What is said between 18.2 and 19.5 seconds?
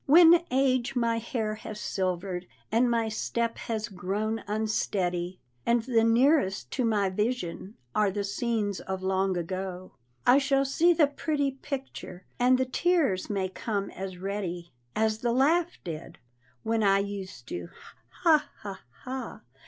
ha! ha! ha!